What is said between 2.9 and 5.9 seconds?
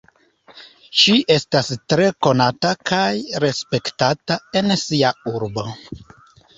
kaj respektata en sia urbo.